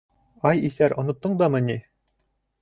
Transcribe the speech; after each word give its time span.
—Ай 0.51 0.63
иҫәр, 0.69 0.95
оноттоң 1.03 1.37
дамы 1.43 1.63
ни? 1.67 1.77